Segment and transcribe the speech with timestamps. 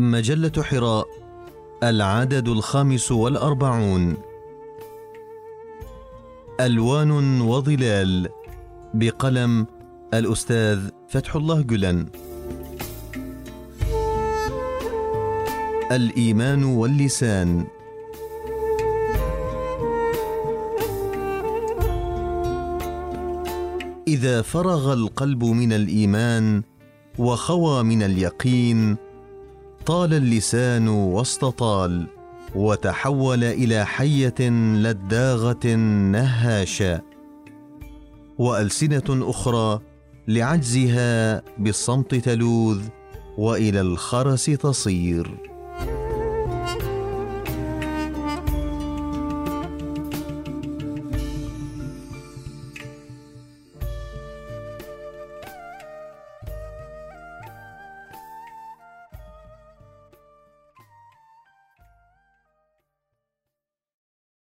[0.00, 1.06] مجلة حراء
[1.82, 4.16] العدد الخامس والأربعون.
[6.60, 8.28] ألوان وظلال
[8.94, 9.66] بقلم
[10.14, 12.06] الأستاذ فتح الله جلن.
[15.92, 17.66] الإيمان واللسان.
[24.08, 26.62] إذا فرغ القلب من الإيمان
[27.18, 29.09] وخوى من اليقين
[29.90, 32.06] طال اللسان واستطال
[32.54, 35.66] وتحول إلى حية لداغة
[36.12, 37.00] نهاشه
[38.38, 39.80] وألسنة أخرى
[40.28, 42.80] لعجزها بالصمت تلوذ
[43.38, 45.38] وإلى الخرس تصير.